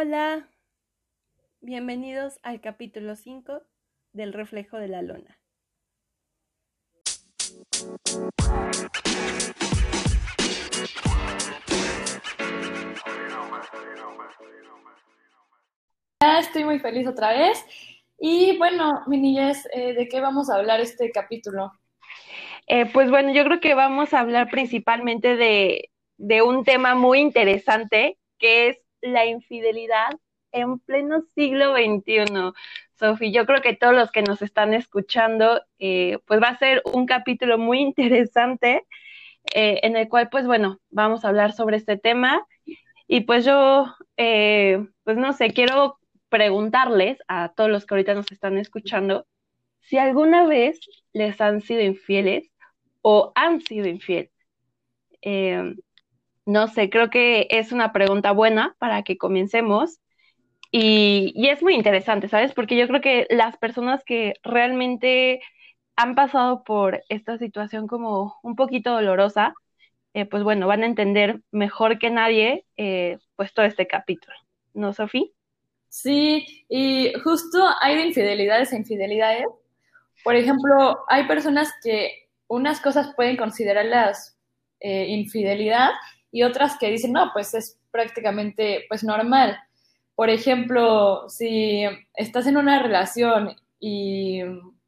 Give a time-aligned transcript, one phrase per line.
[0.00, 0.48] Hola,
[1.60, 3.62] bienvenidos al capítulo 5
[4.12, 5.40] del reflejo de la lona.
[16.38, 17.58] Estoy muy feliz otra vez.
[18.20, 21.72] Y bueno, mi niñez, eh, ¿de qué vamos a hablar este capítulo?
[22.68, 27.18] Eh, pues bueno, yo creo que vamos a hablar principalmente de, de un tema muy
[27.18, 30.10] interesante, que es la infidelidad
[30.52, 32.52] en pleno siglo XXI.
[32.98, 36.82] Sofi, yo creo que todos los que nos están escuchando, eh, pues va a ser
[36.92, 38.86] un capítulo muy interesante
[39.54, 42.46] eh, en el cual, pues bueno, vamos a hablar sobre este tema.
[43.06, 43.86] Y pues yo,
[44.16, 45.98] eh, pues no sé, quiero
[46.28, 49.26] preguntarles a todos los que ahorita nos están escuchando
[49.80, 50.80] si alguna vez
[51.14, 52.50] les han sido infieles
[53.00, 54.30] o han sido infieles.
[56.48, 60.00] No sé, creo que es una pregunta buena para que comencemos.
[60.70, 62.54] Y, es muy interesante, ¿sabes?
[62.54, 65.42] Porque yo creo que las personas que realmente
[65.94, 69.52] han pasado por esta situación como un poquito dolorosa,
[70.14, 74.34] eh, pues bueno, van a entender mejor que nadie eh, pues todo este capítulo.
[74.72, 75.26] ¿No, Sofía?
[75.90, 79.44] Sí, y justo hay de infidelidades e infidelidades.
[80.24, 84.38] Por ejemplo, hay personas que unas cosas pueden considerarlas
[84.80, 85.90] eh, infidelidad
[86.30, 89.58] y otras que dicen, no, pues es prácticamente pues normal.
[90.14, 94.40] Por ejemplo, si estás en una relación y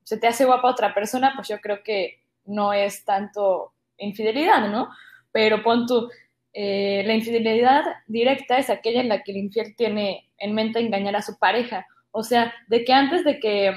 [0.02, 4.88] se te hace guapa otra persona, pues yo creo que no es tanto infidelidad, ¿no?
[5.30, 6.10] Pero pon tú,
[6.52, 11.14] eh, la infidelidad directa es aquella en la que el infiel tiene en mente engañar
[11.16, 11.86] a su pareja.
[12.10, 13.72] O sea, de que antes de que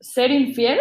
[0.00, 0.80] ser infiel,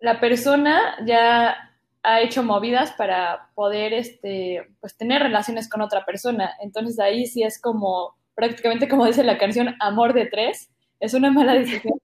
[0.00, 1.67] la persona ya
[2.08, 6.52] ha hecho movidas para poder este, pues, tener relaciones con otra persona.
[6.60, 10.70] Entonces ahí sí es como prácticamente como dice la canción Amor de Tres,
[11.00, 11.94] es una mala decisión.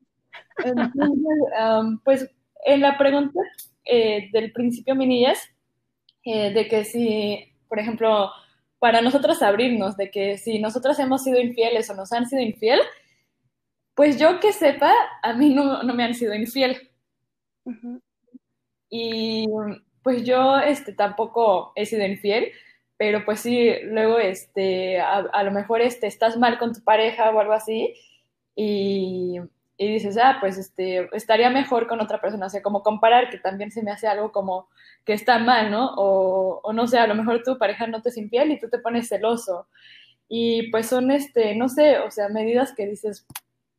[2.04, 2.28] pues
[2.64, 3.40] en la pregunta
[3.84, 8.30] eh, del principio, mi eh, de que si, por ejemplo,
[8.78, 12.80] para nosotros abrirnos, de que si nosotros hemos sido infieles o nos han sido infiel,
[13.94, 14.92] pues yo que sepa,
[15.22, 16.90] a mí no, me han sido infiel.
[18.90, 19.46] Y
[20.04, 22.52] pues yo este, tampoco he sido infiel,
[22.96, 27.40] pero pues sí, luego este, a, lo mejor este, estás mal con tu pareja o
[27.40, 27.94] algo así
[28.54, 29.40] y,
[29.78, 33.38] y, dices, ah, pues este, estaría mejor con otra persona, o sea, como comparar, que
[33.38, 34.68] también se me hace algo como
[35.04, 35.94] que está mal, ¿no?
[35.96, 38.68] O, o no sé, a lo mejor tu pareja no te es infiel y tú
[38.68, 39.68] te pones celoso.
[40.28, 43.26] Y pues son, este, no sé, o sea, medidas que dices,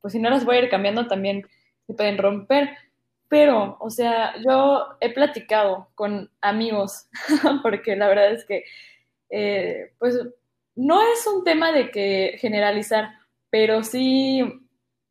[0.01, 1.47] pues si no las voy a ir cambiando también
[1.87, 2.69] se pueden romper.
[3.27, 7.07] Pero, o sea, yo he platicado con amigos,
[7.63, 8.63] porque la verdad es que
[9.29, 10.19] eh, pues
[10.75, 13.09] no es un tema de que generalizar,
[13.49, 14.43] pero sí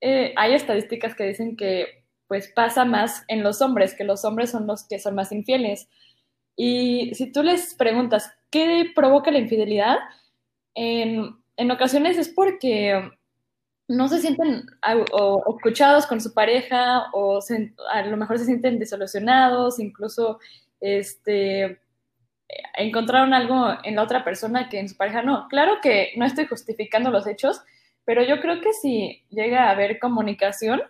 [0.00, 4.50] eh, hay estadísticas que dicen que pues pasa más en los hombres, que los hombres
[4.50, 5.88] son los que son más infieles.
[6.56, 9.98] Y si tú les preguntas qué provoca la infidelidad,
[10.74, 11.36] en,
[11.70, 13.10] ocasiones es porque
[13.88, 14.66] no se sienten
[15.46, 17.40] escuchados con su pareja o
[17.92, 20.38] a lo mejor se sienten desolucionados, incluso
[20.80, 21.80] este,
[22.76, 25.48] encontraron algo en la otra persona que en su pareja no.
[25.48, 27.60] Claro que no estoy justificando los hechos,
[28.04, 30.82] pero yo creo que si llega a haber comunicación,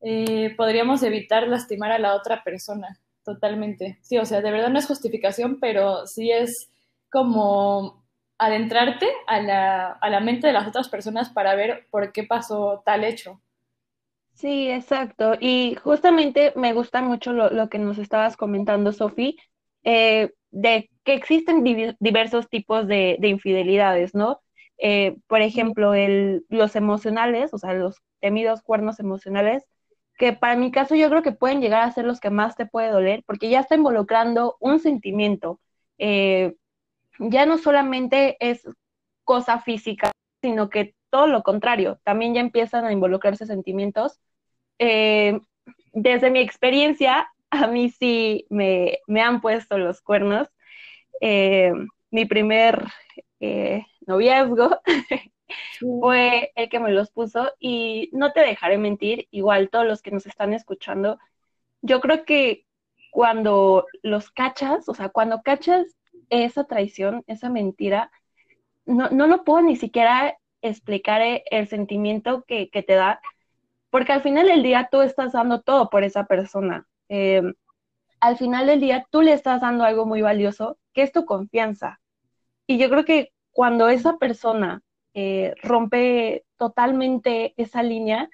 [0.00, 3.98] eh, podríamos evitar lastimar a la otra persona totalmente.
[4.02, 6.70] Sí, o sea, de verdad no es justificación, pero sí es
[7.10, 8.02] como
[8.38, 12.82] adentrarte a la, a la mente de las otras personas para ver por qué pasó
[12.84, 13.40] tal hecho.
[14.34, 15.34] Sí, exacto.
[15.40, 19.36] Y justamente me gusta mucho lo, lo que nos estabas comentando, Sofi,
[19.82, 21.64] eh, de que existen
[21.98, 24.40] diversos tipos de, infidelidades, ¿no?
[24.78, 29.64] Eh, por ejemplo, el, los emocionales, o sea, los temidos cuernos emocionales,
[30.18, 32.66] que para mi caso yo creo que pueden llegar a ser los que más te
[32.66, 35.60] puede doler, porque ya está involucrando un sentimiento.
[35.98, 36.54] Eh,
[37.18, 38.62] ya no solamente es
[39.24, 40.12] cosa física,
[40.42, 44.20] sino que todo lo contrario, también ya empiezan a involucrarse sentimientos.
[44.78, 45.40] Eh,
[45.92, 50.48] desde mi experiencia, a mí sí me, han puesto los cuernos.
[51.20, 51.72] Eh,
[52.10, 52.84] mi primer
[53.40, 54.80] eh, noviazgo
[56.00, 60.10] fue el que me los puso y no te dejaré mentir, igual todos los que
[60.10, 61.18] nos están escuchando,
[61.82, 62.66] yo creo que
[63.10, 65.86] cuando los cachas, o sea, cuando cachas
[66.30, 68.10] esa traición, esa mentira,
[68.86, 73.20] no, no lo puedo ni siquiera explicar el sentimiento que, que te da,
[73.90, 76.86] porque al final del día tú estás dando todo por esa persona.
[77.08, 77.42] Eh,
[78.20, 82.00] al final del día tú le estás dando algo muy valioso, que es tu confianza.
[82.66, 84.82] Y yo creo que cuando esa persona
[85.14, 88.28] eh, rompe totalmente esa línea,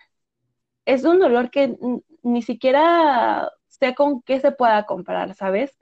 [0.87, 1.77] es un dolor que
[2.23, 5.79] ni siquiera sé con qué se pueda comparar, ¿sabes?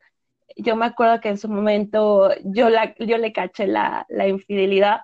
[0.56, 5.00] Yo me acuerdo que en su momento yo, la, yo le caché la, infidelidad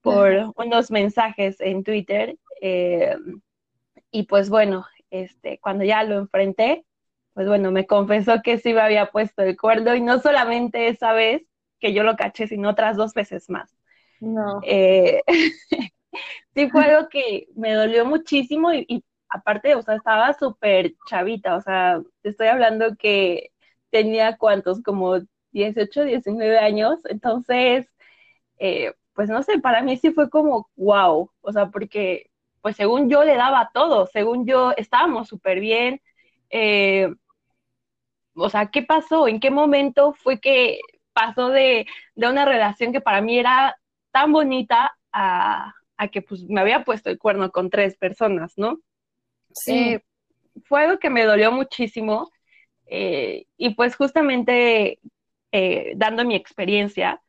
[0.00, 3.16] por unos mensajes en Twitter eh,
[4.10, 6.84] y pues bueno, este, cuando ya lo enfrenté,
[7.34, 11.12] pues bueno, me confesó que sí me había puesto el cuerno y no solamente esa
[11.12, 11.42] vez
[11.78, 13.76] que yo lo caché, sino otras dos veces más.
[14.20, 14.60] No.
[14.64, 15.22] Eh,
[16.54, 21.60] sí fue algo que me dolió muchísimo y, aparte, o sea, estaba súper chavita, o
[21.60, 23.52] sea, te estoy hablando que
[23.90, 25.18] tenía cuántos, como
[25.52, 27.86] 18, 19 años, entonces,
[28.58, 32.30] eh, pues no sé, para mí sí fue como wow, o sea, porque
[32.60, 36.00] pues según yo le daba todo, según yo estábamos súper bien,
[36.50, 37.08] eh,
[38.34, 39.26] o sea, ¿qué pasó?
[39.28, 40.80] ¿En qué momento fue que
[41.12, 43.76] pasó de, una relación que para mí era
[44.12, 45.74] tan bonita a,
[46.12, 48.78] que pues me había puesto el cuerno con tres personas, ¿no?
[49.52, 49.72] Sí.
[49.72, 50.04] Eh,
[50.64, 52.30] fue algo que me dolió muchísimo
[52.90, 55.00] eh, y pues justamente
[55.52, 57.20] eh, dando mi experiencia,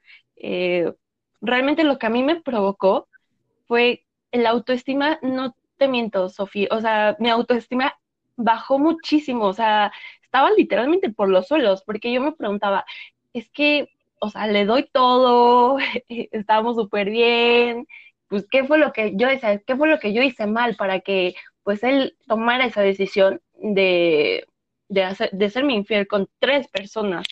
[1.42, 3.08] realmente lo que a mí me provocó
[3.68, 7.96] fue la autoestima, no te miento, Sofía, o sea, mi autoestima
[8.36, 9.92] bajó muchísimo, o sea,
[10.24, 12.86] estaba literalmente por los suelos, porque yo me preguntaba,
[13.34, 13.90] es que,
[14.20, 15.78] o sea, le doy todo,
[16.10, 17.88] estábamos súper bien,
[18.28, 21.00] pues, ¿qué fue lo que yo decía, qué fue lo que yo hice mal para
[21.02, 24.46] que, pues, él tomara esa decisión de,
[24.90, 27.26] de, hacer, de serme infiel con tres personas?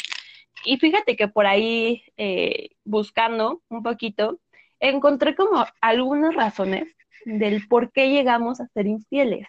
[0.65, 4.39] Y fíjate que por ahí, eh, buscando un poquito,
[4.79, 6.95] encontré como algunas razones
[7.25, 9.47] del por qué llegamos a ser infieles.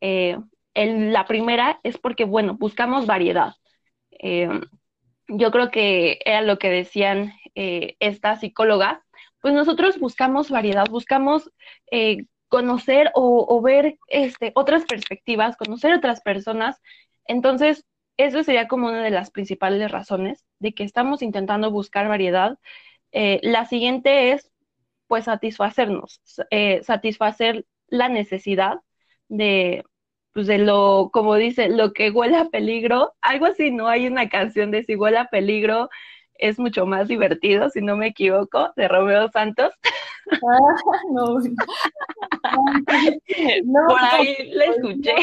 [0.00, 0.38] Eh,
[0.74, 3.54] la primera es porque, bueno, buscamos variedad.
[4.10, 4.48] Eh,
[5.28, 9.00] yo creo que era lo que decían estas psicólogas,
[9.40, 11.50] pues nosotros buscamos variedad, buscamos
[12.48, 16.80] conocer o, ver este, otras perspectivas, conocer otras personas.
[17.28, 17.84] Entonces,
[18.16, 22.58] eso sería como una de las principales razones de que estamos intentando buscar variedad.
[23.12, 24.50] la siguiente es,
[25.08, 26.20] pues, satisfacernos,
[26.82, 28.80] satisfacer la necesidad
[29.28, 29.84] de,
[30.32, 33.88] pues de lo, como dice, lo que huele a peligro, algo así, ¿no?
[33.88, 35.88] Hay una canción de si huele a peligro
[36.34, 39.72] es mucho más divertido, si no me equivoco, de Romeo Santos.
[40.28, 41.38] Ah, no.
[43.64, 43.86] no.
[43.88, 45.14] por ahí la escuché.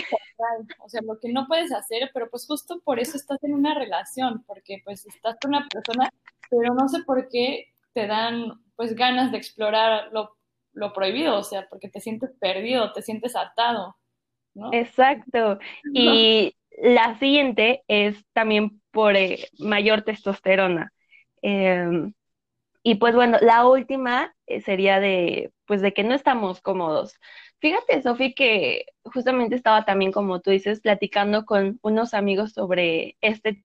[0.79, 3.73] O sea, lo que no puedes hacer, pero pues justo por eso estás en una
[3.73, 6.09] relación, porque pues estás con una persona,
[6.49, 10.35] pero no sé por qué te dan pues ganas de explorar lo,
[10.73, 13.95] lo prohibido, o sea, porque te sientes perdido, te sientes atado.
[14.71, 15.59] Exacto.
[15.93, 20.91] Y la siguiente es también por eh, mayor testosterona.
[21.41, 22.13] Em,
[22.83, 27.15] y pues bueno, la última eh, sería de, pues de que no estamos cómodos.
[27.59, 33.63] Fíjate, Sofi, que justamente estaba también, como tú dices, platicando con unos amigos sobre este.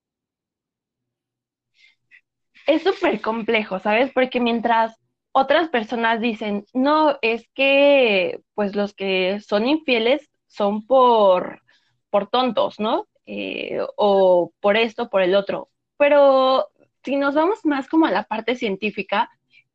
[2.67, 4.13] Es súper complejo, ¿sabes?
[4.13, 4.97] Porque mientras
[5.33, 11.63] otras personas dicen, no, es que pues los que son infieles son por,
[12.11, 13.07] por tontos, ¿no?
[13.27, 15.71] Eh, o por esto, por el otro.
[15.99, 16.69] Pero
[17.05, 19.31] si nos vamos más como a la parte científica,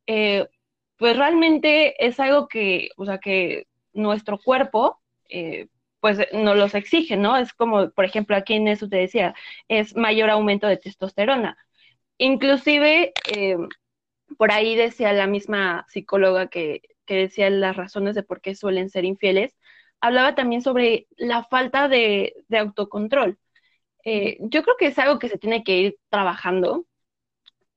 [0.08, 0.48] eh,
[1.04, 5.68] pues realmente es algo que, o sea, que nuestro cuerpo, eh,
[6.00, 7.36] pues los exige, ¿no?
[7.36, 9.36] Es como, por ejemplo, aquí en eso te decía,
[9.68, 11.58] es mayor aumento de testosterona.
[12.18, 13.12] Inclusive,
[14.38, 18.90] por ahí decía la misma psicóloga que, que decía las razones de por qué suelen
[18.90, 19.58] ser infieles,
[20.00, 23.38] hablaba también sobre la falta de, autocontrol.
[24.06, 26.86] Eh, yo creo que es algo que se tiene que ir trabajando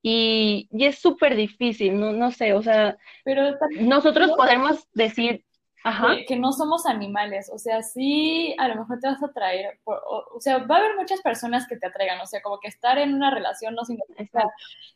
[0.03, 5.45] y, es súper difícil, no, no sé, o sea, pero nosotros podemos decir
[6.27, 10.41] Que, no somos animales, o sea, sí, a lo mejor te vas a atraer, o,
[10.41, 13.15] sea, va a haber muchas personas que te atraigan, o sea, como que estar en
[13.15, 14.49] una relación no significa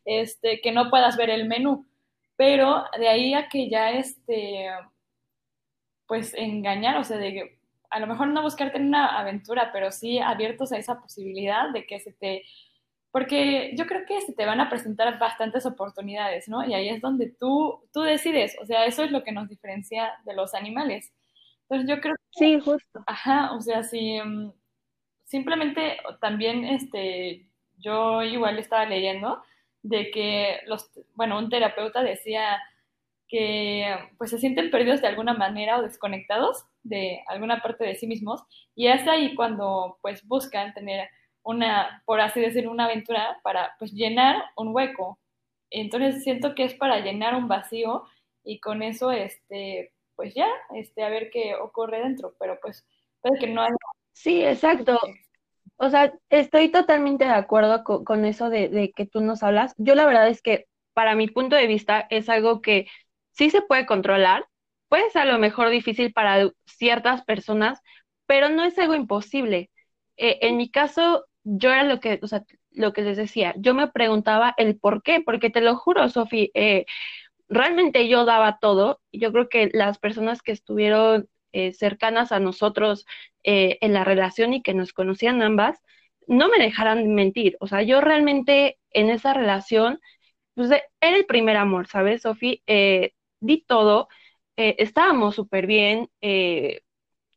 [0.05, 1.87] este, que no puedas ver el menú,
[2.37, 4.69] pero de ahí a que ya este
[6.07, 10.19] pues engañar, o sea, de a lo mejor no buscarte en una aventura, pero sí
[10.19, 12.43] abiertos a esa posibilidad de que se te...
[13.13, 16.65] Porque yo creo que se te van a presentar bastantes oportunidades, ¿no?
[16.65, 20.13] Y ahí es donde tú, tú decides, o sea, eso es lo que nos diferencia
[20.25, 21.13] de los animales.
[21.63, 22.39] Entonces yo creo que...
[22.39, 23.03] Sí, justo.
[23.07, 24.53] Ajá, o sea, sí, mm,
[25.25, 27.47] simplemente también, este,
[27.79, 29.43] yo igual estaba leyendo
[29.83, 32.61] de que los, bueno, un terapeuta decía
[33.29, 38.07] que pues se sienten perdidos de alguna manera o desconectados de alguna parte de sí
[38.07, 38.43] mismos
[38.75, 41.09] y es ahí cuando pues buscan tener
[41.43, 45.19] una, por así decir, una aventura para pues llenar un hueco.
[45.71, 48.05] Entonces siento que es para llenar un vacío
[48.45, 52.85] y con eso, este, pues ya, este, a ver qué ocurre dentro, pero pues
[53.21, 53.75] puede que no haya...
[54.13, 54.99] Sí, exacto.
[55.77, 59.75] O sea, estoy totalmente de acuerdo con, eso de, de, que tú nos hablas.
[59.79, 62.87] Yo la verdad es que para mi punto de vista es algo que
[63.33, 64.47] sí se puede controlar.
[64.89, 67.81] Puede ser a lo mejor difícil para ciertas personas,
[68.27, 69.71] pero no es algo imposible.
[70.17, 73.75] Eh, en mi caso, yo era lo que, o sea, lo que les decía, yo
[73.75, 76.87] me preguntaba el por qué, porque te lo juro, Sofi, eh,
[77.49, 79.01] realmente yo daba todo.
[79.13, 83.07] Yo creo que las personas que estuvieron eh, cercanas a nosotros
[83.45, 85.81] eh, en la relación y que nos conocían ambas,
[86.27, 87.57] no me dejaran mentir.
[87.61, 90.01] O sea, yo realmente en esa relación,
[90.55, 92.63] pues era el primer amor, ¿sabes, Sofi?
[92.67, 94.09] Eh, di todo,
[94.57, 96.11] estábamos súper bien,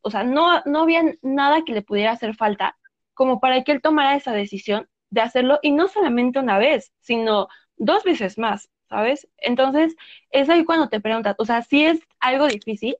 [0.02, 2.76] o sea, no, no había nada que le pudiera hacer falta
[3.14, 7.48] como para que él tomara esa decisión de hacerlo y no solamente una vez, sino
[7.76, 9.28] dos veces más, ¿sabes?
[9.38, 9.96] Entonces,
[10.30, 12.96] es ahí cuando te preguntas, o sea, si es algo difícil,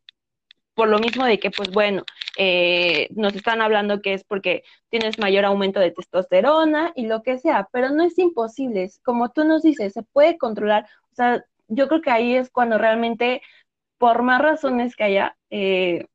[0.74, 2.04] por lo mismo de que, pues bueno,
[2.36, 7.38] eh, nos están hablando que es porque tienes mayor aumento de testosterona y lo que
[7.38, 11.88] sea, pero no es imposible, como tú nos dices, se puede controlar, o sea, yo
[11.88, 13.42] creo que ahí es cuando realmente,
[13.98, 16.06] por más razones que haya, eh,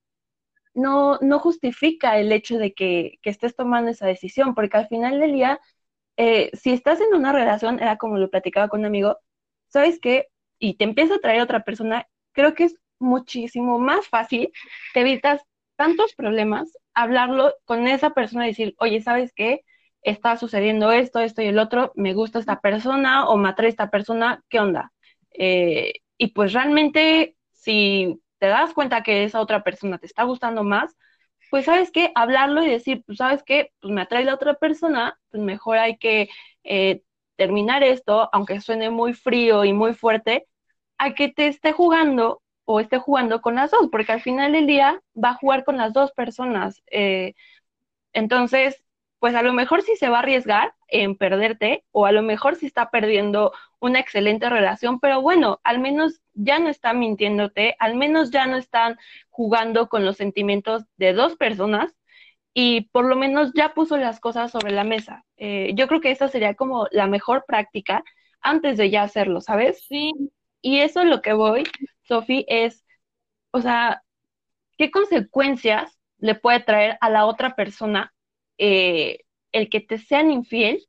[0.79, 5.33] no, no justifica el hecho de que, estés tomando esa decisión, porque al final del
[5.33, 5.59] día,
[6.17, 9.17] eh, si estás en una relación, era como lo platicaba con un amigo,
[9.67, 10.27] ¿sabes qué?
[10.59, 14.51] Y te empieza a traer otra persona, creo que es muchísimo más fácil,
[14.93, 15.41] te evitas
[15.75, 19.61] tantos problemas, hablarlo con esa persona y decir, oye, ¿sabes qué?
[20.01, 23.89] Está sucediendo esto, esto y el otro, me gusta esta persona o me atrae esta
[23.89, 24.91] persona, ¿qué onda?
[25.31, 30.63] Eh, y pues realmente, si te das cuenta que esa otra persona te está gustando
[30.63, 30.95] más,
[31.49, 35.19] pues sabes qué, hablarlo y decir, pues sabes qué, pues me atrae la otra persona,
[35.31, 36.29] pues mejor hay que
[36.63, 37.01] eh,
[37.35, 40.47] terminar esto, aunque suene muy frío y muy fuerte,
[40.97, 44.67] a que te esté jugando o esté jugando con las dos, porque al final del
[44.67, 46.83] día va a jugar con las dos personas.
[46.91, 47.33] Eh,
[48.13, 48.83] entonces,
[49.19, 52.55] pues a lo mejor sí se va a arriesgar en perderte, o a lo mejor
[52.55, 57.95] sí está perdiendo una excelente relación, pero bueno, al menos ya no está mintiéndote, al
[57.95, 58.97] menos ya no están
[59.29, 61.95] jugando con los sentimientos de dos personas
[62.53, 65.25] y por lo menos ya puso las cosas sobre la mesa.
[65.37, 68.03] Eh, yo creo que esa sería como la mejor práctica
[68.41, 69.85] antes de ya hacerlo, ¿sabes?
[69.87, 70.11] Sí.
[70.61, 71.63] Y eso es lo que voy
[72.03, 72.85] Sofi, es,
[73.51, 74.03] o sea,
[74.77, 78.13] ¿qué consecuencias le puede traer a la otra persona
[78.57, 79.19] eh,
[79.51, 80.88] el que te sean infiel?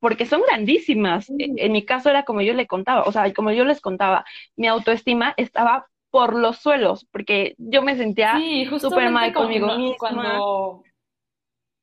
[0.00, 1.30] Porque son grandísimas.
[1.30, 4.24] E, en mi caso era como yo le contaba, o sea, como yo les contaba,
[4.56, 8.34] mi autoestima estaba por los suelos, porque yo me sentía
[8.78, 9.96] súper mal conmigo misma.
[9.98, 10.82] Cuando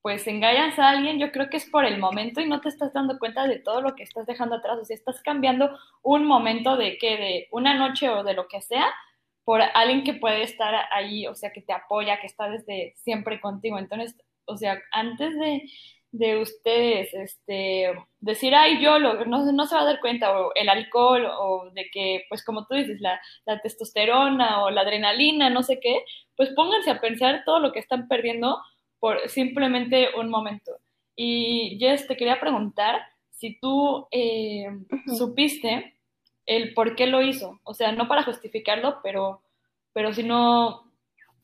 [0.01, 2.93] pues engañas a alguien, yo creo que es por el momento y no te estás
[2.93, 4.77] dando cuenta de todo lo que estás dejando atrás.
[4.81, 8.61] O sea, estás cambiando un momento de que de una noche o de lo que
[8.61, 8.87] sea
[9.43, 13.41] por alguien que puede estar ahí, o sea, que te apoya, que está desde siempre
[13.41, 13.77] contigo.
[13.77, 15.63] Entonces, o sea, antes de,
[16.11, 20.51] de ustedes este, decir, ay, yo lo, no, no, se va a dar cuenta, o
[20.55, 25.49] el alcohol, o de que, pues como tú dices, la, la testosterona o la adrenalina,
[25.49, 26.03] no sé qué,
[26.35, 28.59] pues pónganse a pensar todo lo que están perdiendo
[28.99, 30.71] por simplemente un momento.
[31.15, 34.67] Y Jess, te quería preguntar si tú eh,
[35.17, 35.95] supiste
[36.45, 37.59] el por qué lo hizo.
[37.63, 39.41] O sea, no para justificarlo, pero,
[39.93, 40.91] pero sino,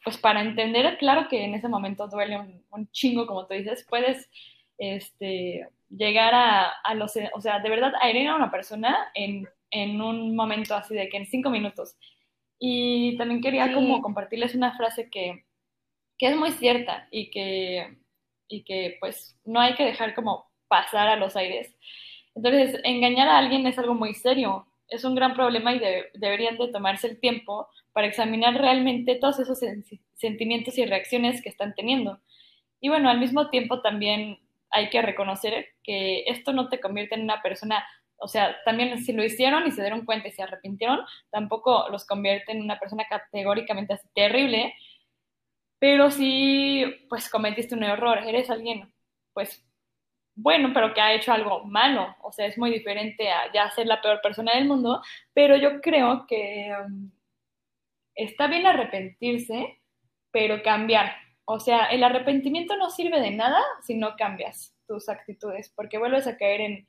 [0.04, 2.40] pues para entender, claro que en ese momento duele
[2.72, 4.30] un, chingo, como tú dices, puedes
[4.78, 9.48] este, llegar a, a, los, o sea, de verdad, a herir a una persona en,
[9.72, 11.96] en, un momento así de que en cinco minutos.
[12.60, 15.46] Y también quería como compartirles una frase que,
[16.18, 17.98] que es muy cierta y que,
[18.48, 21.76] y que pues no hay que dejar como pasar a los aires.
[22.36, 25.80] Entonces, engañar a alguien es algo muy serio, es un gran problema y
[26.14, 29.60] deberían de tomarse el tiempo para examinar realmente todos esos
[30.16, 32.20] sentimientos y reacciones que están teniendo.
[32.80, 34.40] Y bueno, al mismo tiempo también
[34.74, 37.86] hay que reconocer que esto no te convierte en una persona,
[38.18, 41.00] o sea, también si lo hicieron y se dieron cuenta y se arrepintieron,
[41.32, 44.74] tampoco los convierte en una persona categóricamente así terrible,
[45.80, 48.94] pero si pues cometiste un error, eres alguien
[49.34, 49.66] pues
[50.36, 53.88] bueno, pero que ha hecho algo malo, o sea, es muy diferente a ya ser
[53.88, 55.02] la peor persona del mundo,
[55.34, 57.12] pero yo creo que um,
[58.16, 59.80] está bien arrepentirse,
[60.32, 61.16] pero cambiar.
[61.46, 66.28] O sea, el arrepentimiento no sirve de nada si no cambias tus actitudes, porque vuelves
[66.28, 66.88] a caer en,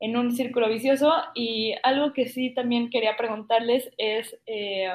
[0.00, 1.12] en un círculo vicioso.
[1.34, 4.88] Y algo que sí también quería preguntarles es, eh,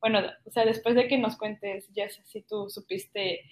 [0.00, 3.42] bueno, o sea, después de que nos cuentes, Jess, si tú supiste,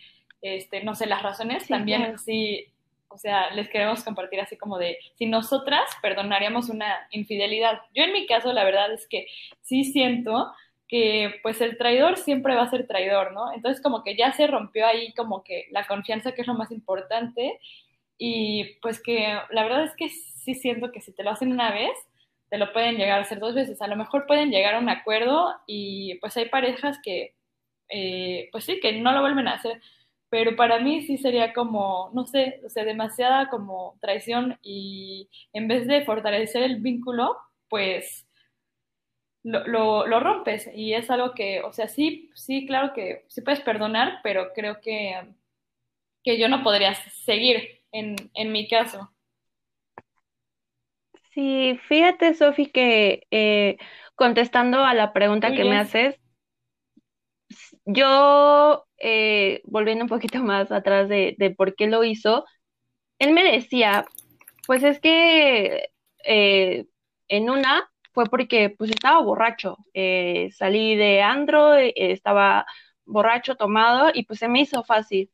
[0.40, 2.66] este, no sé, las razones, también si
[3.08, 7.80] o sea, les queremos compartir así como de si nosotras perdonaríamos una infidelidad.
[7.94, 9.26] Yo en mi caso, la verdad es que
[9.62, 10.52] sí siento
[10.88, 13.52] que pues el traidor siempre va a ser traidor, ¿no?
[13.52, 16.70] Entonces como que ya se rompió ahí como que la confianza que es lo más
[16.72, 17.60] importante
[18.18, 21.70] y pues que la verdad es que sí siento que si te lo hacen una
[21.72, 21.92] vez,
[22.50, 23.82] te lo pueden llegar a hacer dos veces.
[23.82, 27.34] A lo mejor pueden llegar a un acuerdo y pues hay parejas que
[27.90, 29.80] eh, pues sí, que no lo vuelven a hacer.
[30.30, 35.68] Pero para mí sí sería como, no sé, o sea, demasiada como traición y en
[35.68, 37.36] vez de fortalecer el vínculo,
[37.68, 38.27] pues
[39.42, 43.60] lo, lo, rompes y es algo que, o sea, sí, sí, claro que sí puedes
[43.60, 45.14] perdonar, pero creo que,
[46.22, 49.10] que yo no podría seguir en, en mi caso.
[51.32, 53.78] Sí, fíjate, Sofi, que eh,
[54.16, 56.16] contestando a la pregunta que me haces,
[57.84, 62.44] yo, eh, volviendo un poquito más atrás de, de, por qué lo hizo,
[63.18, 64.04] él me decía,
[64.66, 65.90] pues es que
[66.24, 66.86] eh,
[67.28, 69.78] en una fue porque pues estaba borracho.
[69.94, 72.66] Eh, salí de Andro, eh, estaba
[73.04, 75.30] borracho, tomado y pues se me hizo fácil.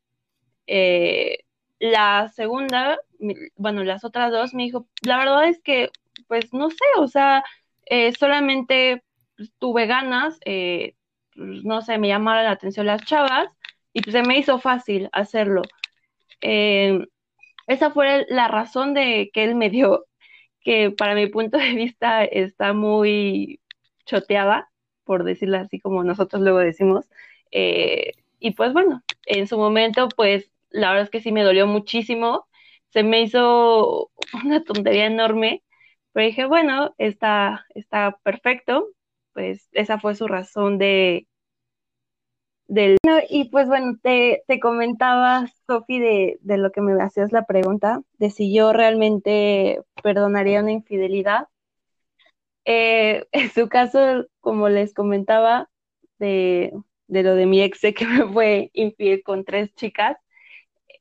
[0.67, 1.39] Eh,
[1.79, 2.99] la segunda,
[3.57, 5.91] bueno, las otras dos me dijo, la verdad es que
[6.29, 7.43] pues no sé, o sea,
[8.19, 9.03] solamente
[9.37, 10.95] pues, tuve ganas, pues,
[11.37, 13.49] no sé, me llamaron la atención las chavas
[13.95, 15.63] y pues se me hizo fácil hacerlo.
[17.67, 20.05] esa fue la razón de que él me dio
[20.65, 23.61] que para mi punto de vista está muy
[24.07, 24.71] choteada,
[25.05, 27.07] por decirlo así como nosotros luego decimos.
[27.53, 31.67] Eh, y pues bueno, en su momento, pues la verdad es que sí me dolió
[31.67, 32.49] muchísimo.
[32.91, 34.11] Se me hizo
[34.45, 35.63] una tontería enorme,
[36.13, 38.89] pero dije, bueno, está, está perfecto.
[39.33, 41.27] Pues esa fue su razón de,
[42.67, 48.01] Y pues bueno, te, te comentaba, Sofi, de, de lo que me hacías la pregunta,
[48.19, 51.49] de si yo realmente perdonaría una infidelidad.
[52.65, 55.69] Eh, en su caso, como les comentaba,
[56.19, 56.73] de,
[57.09, 60.17] de lo de mi ex que me fue infiel con tres chicas,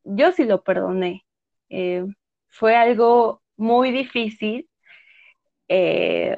[0.03, 1.25] yo sí lo perdoné.
[1.69, 2.05] Eh,
[2.49, 4.69] fue algo muy difícil,
[5.67, 6.35] eh,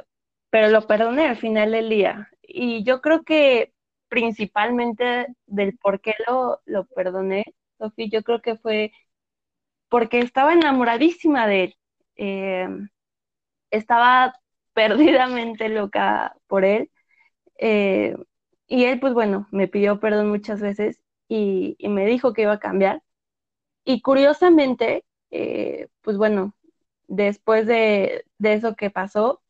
[0.50, 2.30] pero lo perdoné al final del día.
[2.42, 3.75] Y yo creo que
[4.16, 7.44] principalmente del por qué lo, lo perdoné,
[7.78, 8.94] Sofía, yo creo que fue
[9.90, 11.76] porque estaba enamoradísima de él.
[12.16, 12.70] Eh,
[13.72, 14.40] estaba
[14.74, 16.92] perdidamente loca por él.
[17.60, 18.16] Eh,
[18.68, 22.60] y él, pues bueno, me pidió perdón muchas veces y, me dijo que iba a
[22.60, 23.04] cambiar.
[23.84, 26.56] Y curiosamente, eh, pues bueno,
[27.08, 29.42] después de, de eso que pasó,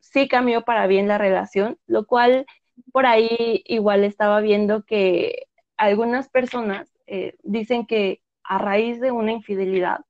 [0.00, 2.46] sí cambió para bien la relación, lo cual
[2.92, 9.32] por ahí igual estaba viendo que algunas personas eh, dicen que a raíz de una
[9.32, 10.00] infidelidad,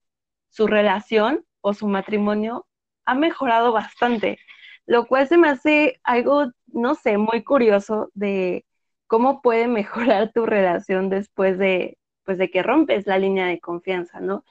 [0.51, 2.67] su relación o su matrimonio
[3.05, 4.39] ha mejorado bastante,
[4.87, 8.67] lo cual se me hace algo, no sé, muy curioso de
[9.07, 14.21] cómo puede mejorar tu relación después de, pues, de que rompes la línea de confianza,
[14.21, 14.45] ¿no?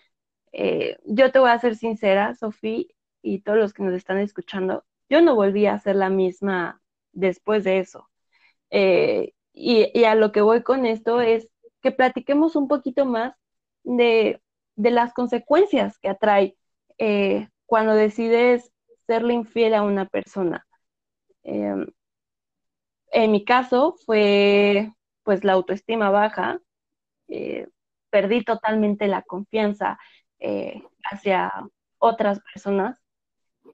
[0.53, 2.85] Eh, yo te voy a ser sincera, Sofía,
[3.21, 6.80] y todos los que nos están escuchando, yo no volví a ser la misma
[7.13, 8.09] después de eso.
[8.71, 11.49] Eh, y, a lo que voy con esto es
[11.81, 13.35] que platiquemos un poquito más
[13.83, 14.41] de,
[14.75, 16.57] las consecuencias que atrae
[16.97, 18.71] eh, cuando decides
[19.07, 20.65] serle infiel a una persona.
[21.43, 21.87] Em,
[23.11, 24.91] en mi caso fue
[25.23, 26.59] pues la autoestima baja,
[27.27, 27.67] eh,
[28.09, 29.99] perdí totalmente la confianza
[31.03, 31.51] hacia
[31.99, 33.00] otras personas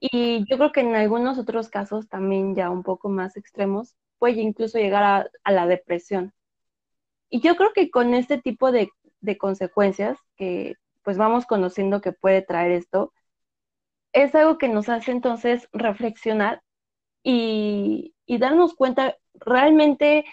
[0.00, 4.40] y yo creo que en algunos otros casos también ya un poco más extremos puede
[4.40, 6.32] incluso llegar a, la depresión.
[7.30, 8.90] Y yo creo que con este tipo de,
[9.38, 13.12] consecuencias que pues vamos conociendo que puede traer esto,
[14.12, 16.62] es algo que nos hace entonces reflexionar
[17.22, 20.24] y, darnos cuenta realmente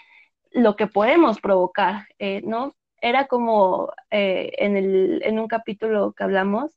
[0.52, 2.74] lo que podemos provocar, eh, ¿no?
[3.00, 6.72] Era como eh, en, el, en un capítulo que hablamos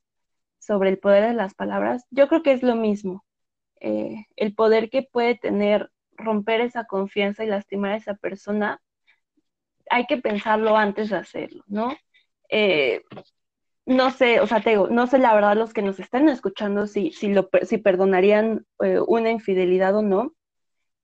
[0.70, 3.24] sobre el poder de las palabras, yo creo que es lo mismo,
[3.80, 8.80] eh, el poder que puede tener romper esa confianza y lastimar a esa persona,
[9.90, 11.96] hay que pensarlo antes de hacerlo, ¿no?
[12.50, 13.02] Eh,
[13.84, 16.86] no sé, o sea, te digo, no sé la verdad los que nos están escuchando
[16.86, 20.34] si, si, lo, si perdonarían eh, una infidelidad o no.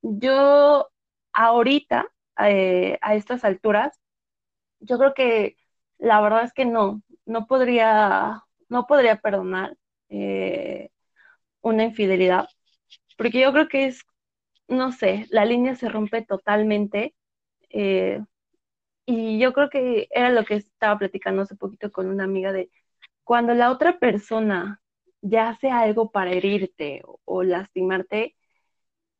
[0.02, 0.88] Yo
[1.32, 2.06] ahorita,
[2.38, 4.00] eh, a estas alturas,
[4.78, 5.56] yo creo que
[5.98, 9.76] la verdad es que no, no podría, no podría perdonar
[11.60, 12.48] una infidelidad,
[13.16, 14.06] porque yo creo que es
[14.68, 17.14] no sé, la línea se rompe totalmente.
[17.70, 18.20] Eh,
[19.06, 22.70] y yo creo que era lo que estaba platicando hace poquito con una amiga de,
[23.24, 24.80] cuando la otra persona
[25.20, 28.36] ya hace algo para herirte o, lastimarte,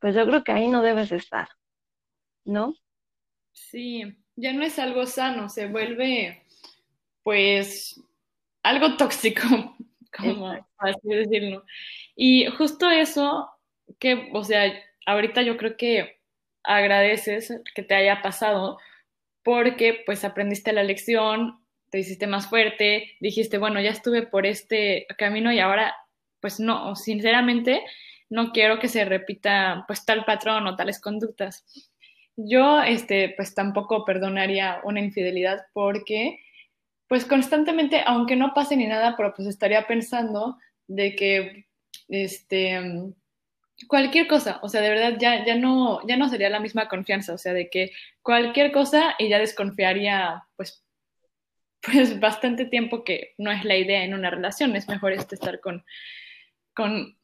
[0.01, 1.49] pues yo creo que ahí no debes estar,
[2.45, 2.75] ¿no?
[3.53, 4.03] Sí,
[4.35, 6.43] ya no es algo sano, se vuelve
[7.23, 8.01] pues
[8.69, 9.43] algo tóxico,
[10.17, 11.65] como así decirlo.
[12.15, 13.49] Y justo eso,
[13.99, 14.73] que, o sea,
[15.07, 16.21] ahorita yo creo que
[16.65, 18.79] agradeces que te haya pasado
[19.43, 25.07] porque pues aprendiste la lección, te hiciste más fuerte, dijiste, bueno, ya estuve por este
[25.17, 25.95] camino y ahora,
[26.41, 27.83] pues no, sinceramente,
[28.29, 31.65] no quiero que se repita pues tal patrón o tales conductas.
[32.37, 36.41] Yo, este, pues tampoco perdonaría una infidelidad porque,
[37.09, 41.67] pues constantemente, aunque no pase ni nada, pero pues estaría pensando de que,
[42.09, 42.81] este,
[43.89, 47.35] cualquier cosa, o sea, de verdad ya, ya, no, ya no sería la misma confianza,
[47.35, 47.93] o sea, de que
[48.23, 50.85] cualquier cosa y ya desconfiaría, pues,
[51.83, 55.61] pues bastante tiempo que no es la idea en una relación, es mejor este estar
[55.61, 55.85] con,
[56.75, 57.17] con,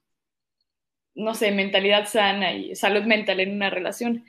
[1.14, 4.25] no sé, mentalidad sana y salud mental en una relación.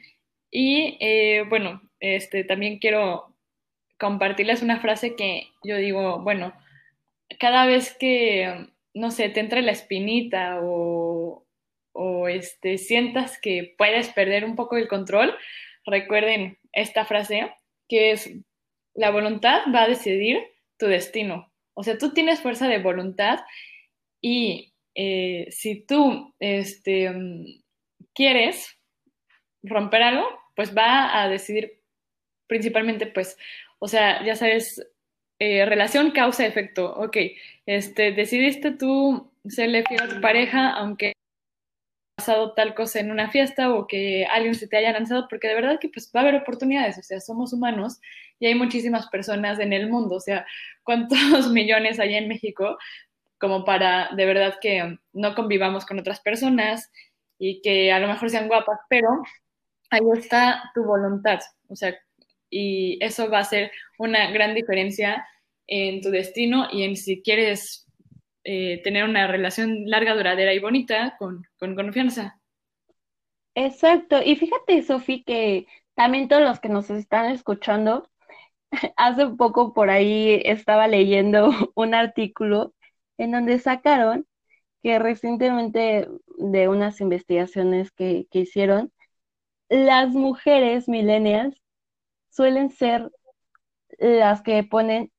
[0.49, 3.32] Y eh, bueno, este, también quiero
[4.03, 6.53] compartirles una frase que yo digo, bueno,
[7.39, 11.45] cada vez que, no sé, te entra la espinita o,
[11.93, 15.33] o este, sientas que puedes perder un poco el control,
[15.85, 17.49] recuerden esta frase
[17.87, 18.29] que es,
[18.93, 20.37] la voluntad va a decidir
[20.77, 21.53] tu destino.
[21.73, 23.39] O sea, tú tienes fuerza de voluntad
[24.21, 27.09] y eh, si tú este,
[28.13, 28.77] quieres
[29.63, 31.79] romper algo, pues va a decidir
[32.47, 33.37] principalmente, pues,
[33.83, 34.81] o sea, ya sabes,
[35.39, 36.93] eh, relación causa-efecto.
[36.95, 37.17] Ok,
[37.65, 41.11] este, decidiste tú serle fiel a tu pareja, aunque
[42.15, 45.55] pasado tal cosa en una fiesta o que alguien se te haya lanzado, porque de
[45.55, 47.99] verdad que pues va a haber oportunidades, o sea, somos humanos
[48.39, 50.45] y hay muchísimas personas en el mundo, o sea,
[50.83, 52.77] ¿cuántos millones hay en México
[53.37, 56.89] como para de verdad que no convivamos con otras personas
[57.37, 59.09] y que a lo mejor sean guapas, pero
[59.89, 61.93] ahí está tu voluntad, o sea,
[62.53, 65.27] y eso va a ser una gran diferencia
[65.65, 67.87] en tu destino y en si quieres
[68.43, 72.39] eh, tener una relación larga, duradera y bonita con, con confianza.
[73.55, 78.09] Exacto, y fíjate, Sofi, que también todos los que nos están escuchando,
[78.97, 82.73] hace poco por ahí estaba leyendo un artículo
[83.17, 84.27] en donde sacaron
[84.83, 88.91] que recientemente de unas investigaciones que, que hicieron,
[89.69, 91.62] las mujeres millennials
[92.33, 93.11] suelen ser
[93.99, 95.11] las que ponen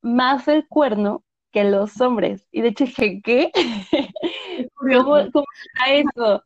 [0.00, 2.46] más el cuerno que los hombres.
[2.50, 3.52] Y de hecho dije, ¿qué?
[4.74, 6.42] ¿Cómo, ¿Cómo, está eso?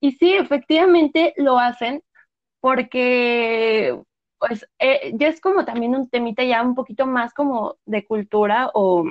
[0.00, 2.02] Y sí, efectivamente lo hacen
[2.60, 3.98] porque
[4.38, 8.70] pues eh, ya es como también un temita ya un poquito más como de cultura
[8.74, 9.04] o,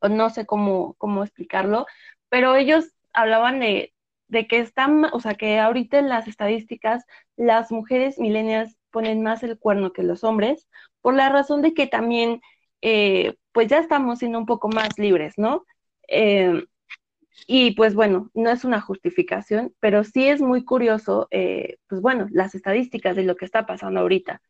[0.00, 1.86] o no sé cómo, cómo explicarlo,
[2.28, 3.94] pero ellos hablaban de,
[4.28, 7.04] de que están, o sea, que ahorita en las estadísticas
[7.36, 10.68] las mujeres milenias ponen más el cuerno que los hombres,
[11.00, 12.40] por la razón de que también,
[12.82, 15.64] eh, pues ya estamos siendo un poco más libres, ¿no?
[16.08, 16.64] Eh,
[17.46, 22.26] y pues bueno, no es una justificación, pero sí es muy curioso, eh, pues bueno,
[22.30, 24.42] las estadísticas de lo que está pasando ahorita.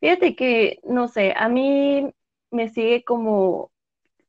[0.00, 2.12] Fíjate que, no sé, a mí
[2.50, 3.72] me sigue como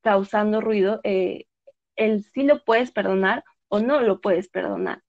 [0.01, 5.03] causando ruido el si lo puedes perdonar o no lo puedes perdonar.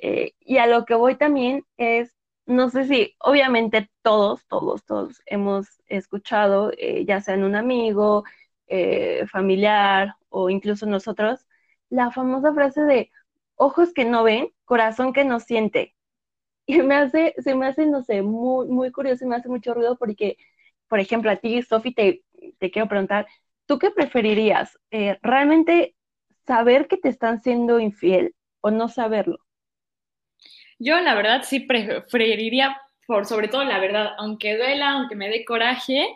[0.00, 2.14] Y a lo que voy también es,
[2.48, 8.24] no sé si, obviamente todos, todos, todos hemos escuchado, eh, ya sea en un amigo,
[8.68, 11.46] eh, familiar o incluso nosotros,
[11.90, 13.10] la famosa frase de
[13.56, 15.94] ojos que no ven, corazón que no siente.
[16.66, 19.74] Y me hace, se me hace, no sé, muy, muy curioso y me hace mucho
[19.74, 20.36] ruido porque,
[20.88, 22.24] por ejemplo, a ti, Sofi, te,
[22.58, 23.26] te quiero preguntar,
[23.66, 24.78] ¿tú qué preferirías?
[25.22, 25.96] ¿Realmente
[26.46, 29.38] saber que te están siendo infiel o no saberlo?
[30.78, 35.44] Yo la verdad sí preferiría por sobre todo la verdad, aunque duela, aunque me dé
[35.44, 36.14] coraje,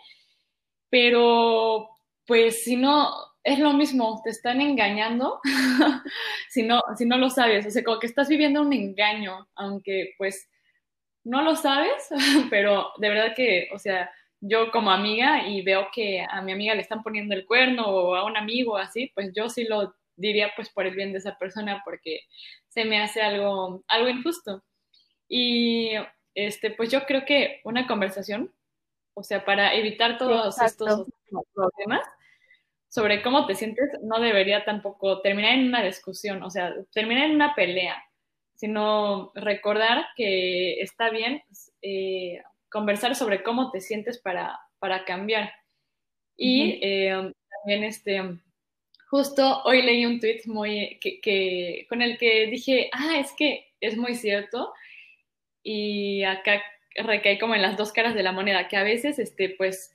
[0.90, 1.88] pero
[2.27, 3.11] pues si no,
[3.42, 5.40] es lo mismo, te están engañando
[6.51, 10.14] si, no, si no lo sabes, o sea, como que estás viviendo un engaño, aunque
[10.18, 10.48] pues
[11.25, 12.09] no lo sabes,
[12.51, 16.75] pero de verdad que, o sea, yo como amiga y veo que a mi amiga
[16.75, 20.53] le están poniendo el cuerno o a un amigo así, pues yo sí lo diría
[20.57, 22.20] pues por el bien de esa persona porque
[22.68, 24.62] se me hace algo, algo injusto.
[25.29, 25.92] Y
[26.35, 28.53] este, pues yo creo que una conversación,
[29.14, 31.09] o sea, para evitar todos estos
[31.55, 32.07] problemas
[32.88, 37.37] sobre cómo te sientes, no debería tampoco terminar en una discusión, o sea, terminar en
[37.37, 38.03] una pelea,
[38.55, 41.42] sino recordar que está bien
[41.81, 45.53] eh, conversar sobre cómo te sientes para, para cambiar.
[46.37, 48.20] Y eh, también este,
[49.12, 53.98] justo hoy leí un tweet muy, que, con el que dije, ah, es que es
[53.98, 54.72] muy cierto.
[55.62, 56.62] Y acá
[56.96, 59.94] recae como en las dos caras de la moneda, que a veces, este, pues,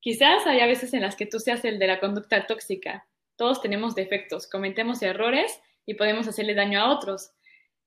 [0.00, 3.06] quizás hay a veces en las que tú seas el de la conducta tóxica.
[3.36, 7.32] Todos tenemos defectos, cometemos errores y podemos hacerle daño a otros.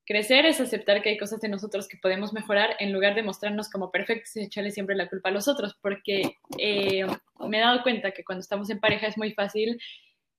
[0.03, 3.69] Crecer es aceptar que hay cosas de nosotros que podemos mejorar en lugar de mostrarnos
[3.69, 7.05] como perfectos y echarle siempre la culpa a los otros, porque eh,
[7.47, 9.79] me he dado cuenta que cuando estamos en pareja es muy fácil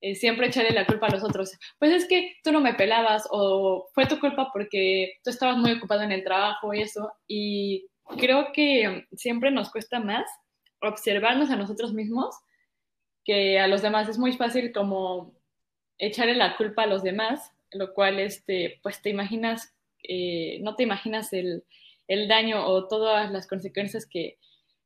[0.01, 1.51] eh, siempre echarle la culpa a los otros.
[1.79, 5.73] Pues es que tú no me pelabas o fue tu culpa porque tú estabas muy
[5.73, 7.11] ocupado en el trabajo y eso.
[7.27, 10.29] Y creo que siempre nos cuesta más
[10.81, 12.35] observarnos a nosotros mismos
[13.25, 14.09] que a los demás.
[14.09, 15.33] Es muy fácil como
[15.97, 20.83] echarle la culpa a los demás lo cual, este, pues te imaginas, eh, no te
[20.83, 21.63] imaginas el,
[22.27, 24.37] daño o todas las consecuencias que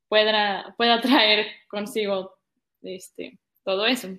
[0.07, 2.35] pueda, pueda traer consigo
[2.81, 4.09] este, todo eso.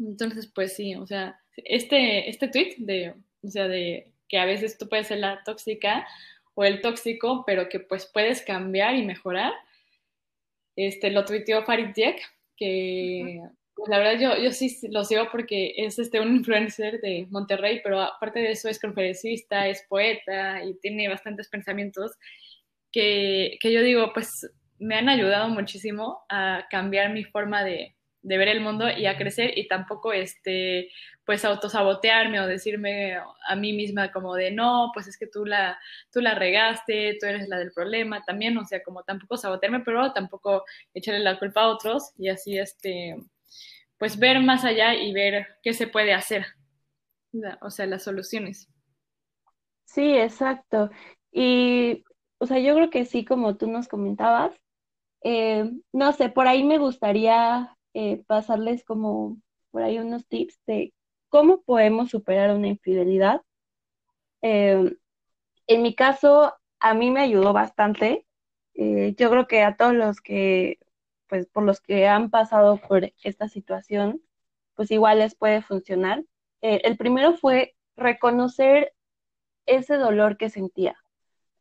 [0.00, 4.78] Entonces, pues sí, o sea, este, este tweet de, o sea, de que a veces
[4.78, 6.06] tú puedes ser la tóxica
[6.54, 9.52] o el tóxico, pero que pues puedes cambiar y mejorar.
[10.76, 12.20] Este, lo tuiteó Farid Diek,
[12.56, 13.42] que
[13.88, 18.00] la verdad yo, yo sí lo sigo porque es este, un influencer de Monterrey, pero
[18.00, 22.12] aparte de eso es conferencista, es poeta y tiene bastantes pensamientos
[22.92, 28.38] que, que yo digo, pues me han ayudado muchísimo a cambiar mi forma de, de
[28.38, 30.90] ver el mundo y a crecer y tampoco este
[31.24, 33.16] pues autosabotearme o decirme
[33.48, 35.78] a mí misma como de no, pues es que tú la
[36.12, 40.12] tú la regaste, tú eres la del problema, también, o sea, como tampoco sabotearme, pero
[40.12, 43.16] tampoco echarle la culpa a otros y así este
[43.98, 46.46] pues ver más allá y ver qué se puede hacer,
[47.60, 48.68] o sea, las soluciones.
[49.84, 50.90] Sí, exacto.
[51.32, 52.04] Y,
[52.38, 54.54] o sea, yo creo que sí, como tú nos comentabas,
[55.22, 59.38] eh, no sé, por ahí me gustaría eh, pasarles como
[59.70, 60.92] por ahí unos tips de
[61.28, 63.42] cómo podemos superar una infidelidad.
[64.42, 64.96] Eh,
[65.66, 68.26] en mi caso, a mí me ayudó bastante.
[68.74, 70.78] yo creo que a todos los que
[71.30, 74.20] pues por los que han pasado por esta situación,
[74.74, 76.24] pues igual les puede funcionar.
[76.60, 78.92] Eh, el primero fue reconocer
[79.64, 80.96] ese dolor que sentía,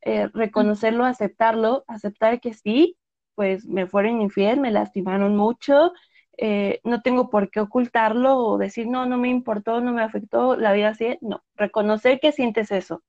[0.02, 2.98] eh, reconocerlo, aceptarlo, aceptar que sí,
[3.36, 5.94] pues me fueron infiel, me lastimaron mucho,
[6.42, 10.56] eh, no tengo por qué ocultarlo o decir, no, no me importó, no me afectó
[10.56, 13.04] la vida así, no, reconocer que sientes eso.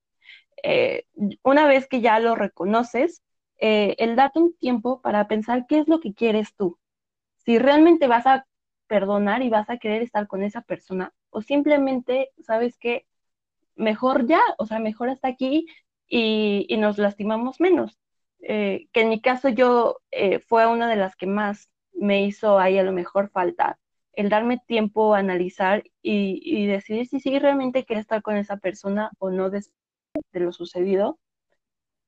[1.43, 3.23] una vez que ya lo reconoces,
[3.61, 6.79] eh, el date un tiempo para pensar qué es lo que quieres tú.
[7.39, 8.47] Si realmente vas a
[8.87, 13.07] perdonar y vas a querer estar con esa persona o simplemente, ¿sabes qué?
[13.77, 15.67] Mejor ya, o sea, mejor hasta aquí
[16.09, 17.99] y, nos lastimamos menos.
[18.41, 22.59] Eh, que en mi caso yo eh, fue una de las que más me hizo
[22.59, 23.79] ahí a lo mejor falta,
[24.13, 29.11] el darme tiempo a analizar y, decidir si sí realmente quiero estar con esa persona
[29.19, 29.63] o no de
[30.33, 31.19] lo sucedido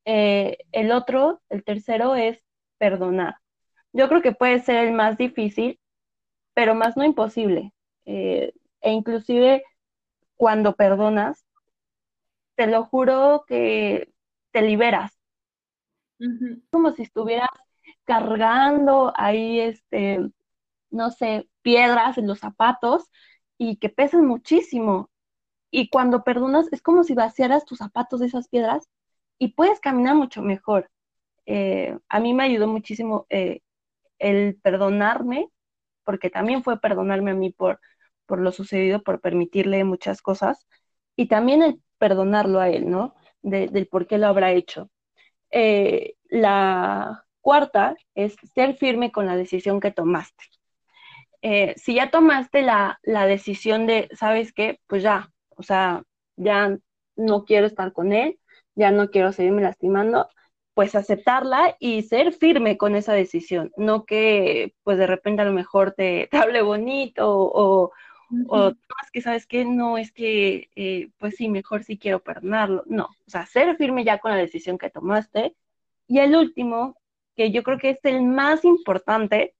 [0.04, 2.42] eh, el otro, el tercero, es
[2.78, 3.36] perdonar.
[3.92, 5.78] Yo creo que puede ser el más difícil,
[6.54, 7.72] pero más no imposible.
[8.04, 9.62] Eh, e inclusive
[10.36, 11.46] cuando perdonas,
[12.56, 14.12] te lo juro que
[14.50, 15.18] te liberas.
[16.70, 17.48] Como si estuvieras
[18.12, 20.20] cargando ahí, este,
[20.90, 23.10] no sé, piedras en los zapatos
[23.56, 25.10] y que pesan muchísimo.
[25.70, 28.88] Y cuando perdonas, es como si vaciaras tus zapatos de esas piedras
[29.38, 30.90] y puedes caminar mucho mejor.
[31.46, 33.60] Eh, a mí me ayudó muchísimo eh,
[34.18, 35.48] el perdonarme,
[36.04, 37.80] porque también fue perdonarme a mí por,
[38.26, 40.66] por lo sucedido, por permitirle muchas cosas,
[41.16, 43.14] y también el perdonarlo a él, ¿no?
[43.42, 44.90] del por qué lo habrá hecho.
[45.50, 50.44] Eh, la cuarta es ser firme con la decisión que tomaste.
[51.76, 54.80] si ya tomaste la, la decisión de, ¿sabes qué?
[54.86, 56.04] Pues ya, o sea,
[56.36, 56.78] ya
[57.16, 58.38] no quiero estar con él,
[58.74, 60.28] ya no quiero seguirme lastimando,
[60.74, 65.52] pues aceptarla y ser firme con esa decisión, no que pues de repente a lo
[65.52, 67.92] mejor te, hable bonito o,
[68.48, 72.84] o es que sabes que no, es que eh, pues sí, mejor sí quiero perdonarlo,
[72.86, 75.54] no, o sea, ser firme ya con la decisión que tomaste.
[76.08, 76.96] Y el último,
[77.36, 79.54] que yo creo que es el más importante,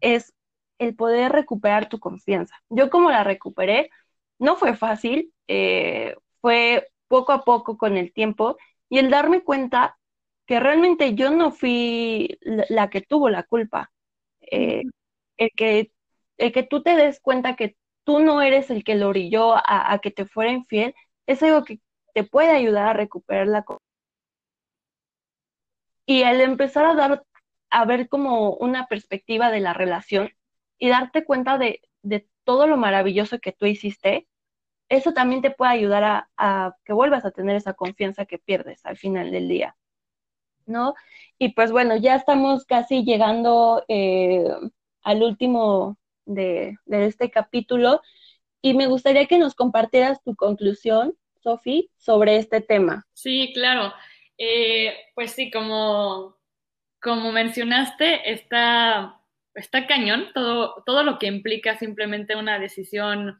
[0.00, 0.34] es
[0.78, 2.56] el poder recuperar tu confianza.
[2.70, 3.90] Yo como la recuperé,
[4.38, 8.56] no fue fácil, eh, fue poco a poco con el tiempo
[8.88, 9.98] y el darme cuenta
[10.46, 13.92] que realmente yo no fui la, que tuvo la culpa.
[14.40, 14.84] Eh,
[15.38, 15.92] el, que,
[16.38, 19.98] el que tú te des cuenta que tú no eres el que lo orilló a,
[20.02, 20.94] que te fuera infiel,
[21.26, 21.80] es algo que
[22.14, 23.64] te puede ayudar a recuperar la
[26.06, 27.24] y el empezar a dar
[27.70, 30.30] a ver como una perspectiva de la relación
[30.78, 34.28] y darte cuenta de, de todo lo maravilloso que tú hiciste,
[34.88, 38.96] eso también te puede ayudar a, que vuelvas a tener esa confianza que pierdes al
[38.96, 39.76] final del día,
[40.64, 40.94] ¿no?
[41.38, 44.48] Y pues bueno, ya estamos casi llegando eh,
[45.02, 48.00] al último de, este capítulo
[48.62, 53.06] y me gustaría que nos compartieras tu conclusión, Sofi, sobre este tema.
[53.12, 53.92] Sí, claro.
[54.38, 56.36] Eh, pues sí, como,
[57.00, 59.20] como mencionaste, está,
[59.88, 63.38] cañón todo, todo lo que implica simplemente una decisión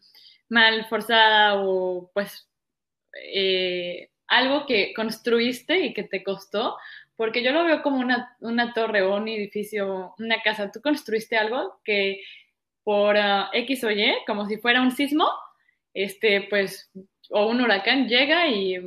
[0.49, 2.49] mal forzada o pues
[3.23, 6.77] eh, algo que construiste y que te costó,
[7.17, 10.71] porque yo lo veo como una, una torre o un edificio, una casa.
[10.71, 12.23] Tú construiste algo que
[12.85, 15.29] por uh, X o Y, como si fuera un sismo,
[15.93, 16.91] este, pues,
[17.31, 18.79] o un huracán llega y,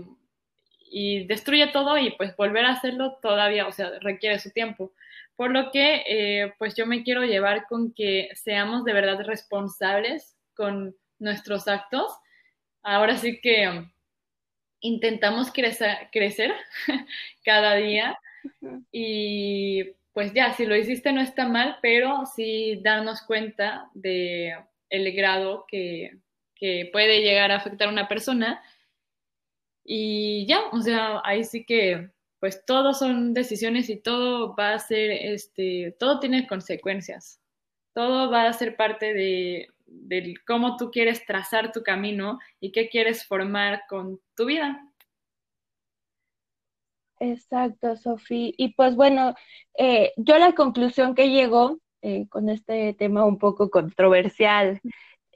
[0.90, 4.94] y destruye todo y pues volver a hacerlo todavía, o sea, requiere su tiempo.
[5.36, 10.36] Por lo que, eh, pues yo me quiero llevar con que seamos de verdad responsables
[10.54, 12.12] con nuestros actos.
[12.84, 13.86] Ahora sí que
[14.82, 16.54] intentamos crecer, crecer
[17.44, 18.18] cada día
[18.92, 24.58] y pues ya, si lo hiciste no está mal, pero sí darnos cuenta de
[24.90, 26.18] el grado que,
[26.56, 28.62] que puede llegar a afectar a una persona.
[29.92, 34.80] Y ya, o sea, ahí sí que pues todo son decisiones y todo va a
[34.80, 37.42] ser, este, todo tiene consecuencias.
[37.96, 42.88] Todo va a ser parte de, de cómo tú quieres trazar tu camino y qué
[42.88, 44.80] quieres formar con tu vida.
[47.20, 48.52] Exacto, Sofía.
[48.58, 49.34] Y pues bueno,
[49.76, 54.82] eh, yo la conclusión que llego eh, con este tema un poco controversial,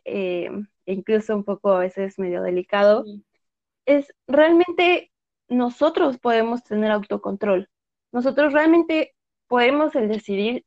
[0.05, 0.51] eh,
[0.85, 3.03] incluso un poco a veces medio delicado,
[3.85, 5.11] es realmente
[5.47, 7.69] nosotros podemos tener autocontrol.
[8.11, 9.15] Nosotros realmente
[9.47, 10.65] podemos el decidir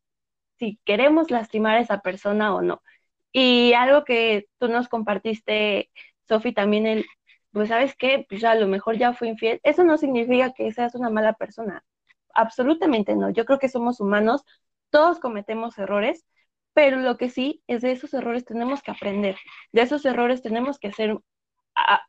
[0.59, 2.83] si queremos lastimar a esa persona o no.
[3.33, 5.91] Y algo que tú nos compartiste,
[6.29, 7.07] Sofi, también el,
[7.53, 10.73] pues sabes qué, pues ya a lo mejor ya fui infiel, eso no significa que
[10.73, 11.85] seas una mala persona.
[12.35, 13.31] Absolutamente no.
[13.31, 14.43] Yo creo que somos humanos,
[14.91, 16.25] todos cometemos errores,
[16.75, 19.37] pero lo que sí es de esos errores tenemos que aprender.
[19.73, 21.17] De esos errores tenemos que hacer,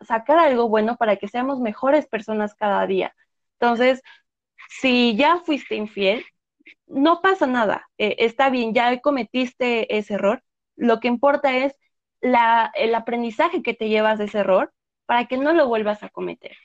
[0.01, 3.15] sacar algo bueno para que seamos mejores personas cada día.
[3.59, 4.01] Entonces,
[4.69, 6.25] si ya fuiste infiel,
[6.87, 7.89] no pasa nada.
[7.97, 10.43] Eh, está bien, ya cometiste ese error,
[10.75, 11.75] lo que importa es
[12.21, 14.73] la, el aprendizaje que te llevas de ese error
[15.05, 16.55] para que no lo vuelvas a cometer,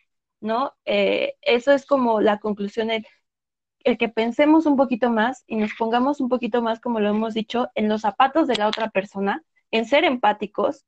[0.41, 0.75] ¿no?
[0.85, 3.07] Eh, eso es como la conclusión, el,
[3.85, 7.35] el que pensemos un poquito más y nos pongamos un poquito más, como lo hemos
[7.35, 10.85] dicho, en los zapatos de la otra persona, en ser empáticos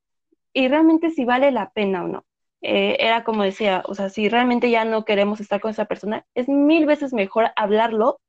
[0.54, 2.26] y realmente si vale la pena o no.
[2.62, 6.26] Eh, era como decía, o sea, si realmente ya no queremos estar con esa persona,
[6.34, 8.20] es mil veces mejor hablarlo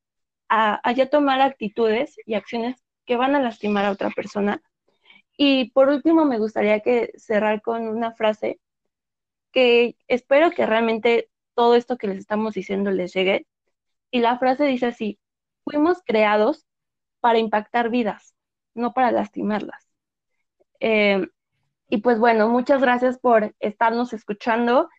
[0.50, 4.62] a, a ya tomar actitudes y acciones que van a lastimar a otra persona
[5.38, 8.60] y por último, me gustaría que cerrar con una frase
[9.52, 13.48] que espero que realmente todo esto que les estamos diciendo les llegue.
[14.12, 15.20] Y la frase dice así,
[15.66, 16.66] fuimos creados
[17.22, 18.36] para impactar vidas,
[18.76, 19.90] no para lastimarlas.
[20.80, 21.28] Eh,
[21.96, 24.90] y pues bueno, muchas gracias por estarnos escuchando.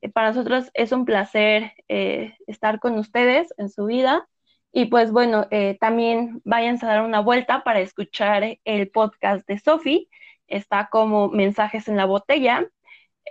[0.00, 4.28] Eh, para nosotros es un placer eh, estar con ustedes en su vida.
[4.72, 9.60] Y pues bueno, eh, también váyanse a dar una vuelta para escuchar el podcast de
[9.60, 10.08] Sofi.
[10.48, 12.66] Está como Mensajes en la Botella.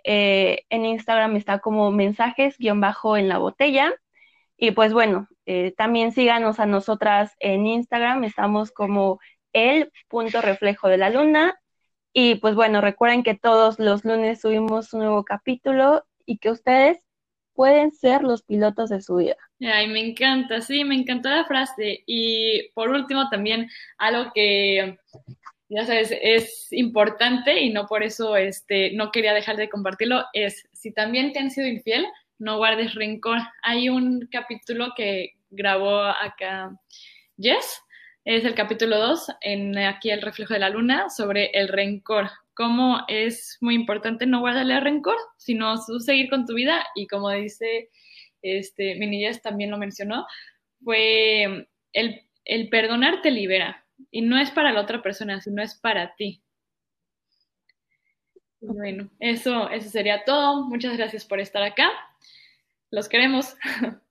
[0.05, 3.93] En Instagram está como mensajes guion bajo en la botella.
[4.55, 5.27] Y pues bueno,
[5.75, 8.23] también síganos a nosotras en Instagram.
[8.23, 9.19] Estamos como
[9.51, 11.59] el punto reflejo de la luna.
[12.13, 16.99] Y pues bueno, recuerden que todos los lunes subimos un nuevo capítulo y que ustedes
[17.53, 19.35] pueden ser los pilotos de su vida.
[19.59, 22.03] Ay, me encanta, sí, me encantó la frase.
[22.05, 24.97] Y por último, también algo que,
[25.67, 30.67] ya sabes, es importante y no por eso este, no quería dejar de compartirlo, es
[30.73, 32.05] si también te han sido infiel,
[32.37, 33.39] no guardes rencor.
[33.61, 36.71] Hay un capítulo que grabó acá
[37.37, 37.81] Jess,
[38.37, 42.99] es el capítulo 2, en aquí el reflejo de la luna, sobre el rencor cómo
[43.07, 47.89] es muy importante no guardarle rencor, sino seguir con tu vida y como dice
[48.43, 50.27] este, Minillas también lo mencionó,
[50.83, 55.73] fue el, el perdonar te libera y no es para la otra persona, sino es
[55.73, 56.43] para ti.
[58.61, 60.67] Bueno, eso, eso sería todo.
[60.67, 61.89] Muchas gracias por estar acá.
[62.91, 63.55] Los queremos.